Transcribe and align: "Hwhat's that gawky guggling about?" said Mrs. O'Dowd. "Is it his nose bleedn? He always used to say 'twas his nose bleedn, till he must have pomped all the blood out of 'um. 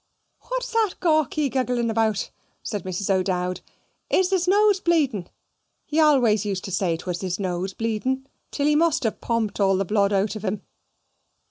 "Hwhat's 0.45 0.71
that 0.71 0.95
gawky 0.99 1.47
guggling 1.47 1.91
about?" 1.91 2.31
said 2.63 2.85
Mrs. 2.85 3.11
O'Dowd. 3.11 3.61
"Is 4.09 4.31
it 4.33 4.35
his 4.35 4.47
nose 4.47 4.79
bleedn? 4.79 5.27
He 5.85 5.99
always 5.99 6.43
used 6.43 6.63
to 6.63 6.71
say 6.71 6.97
'twas 6.97 7.21
his 7.21 7.39
nose 7.39 7.75
bleedn, 7.75 8.25
till 8.49 8.65
he 8.65 8.75
must 8.75 9.03
have 9.03 9.21
pomped 9.21 9.59
all 9.59 9.77
the 9.77 9.85
blood 9.85 10.11
out 10.11 10.35
of 10.35 10.43
'um. 10.43 10.63